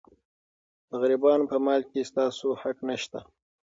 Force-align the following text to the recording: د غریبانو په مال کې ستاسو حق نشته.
د 0.89 0.91
غریبانو 1.01 1.49
په 1.51 1.57
مال 1.65 1.81
کې 1.91 2.07
ستاسو 2.09 2.47
حق 2.61 2.77
نشته. 2.89 3.19